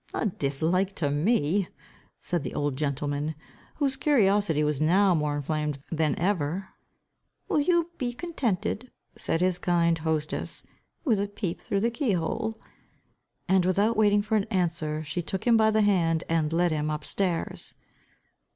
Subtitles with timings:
[0.15, 1.67] "A dislike to me!"
[2.17, 3.35] said the old gentleman,
[3.75, 6.63] whose curiosity was now more inflamed than even
[7.47, 10.63] "Will you be contented," said his kind hostess,
[11.05, 12.59] "with a peep through the key hole!"
[13.47, 16.89] and without waiting for an answer, she took him by the hand, and led him
[16.89, 17.75] up stairs.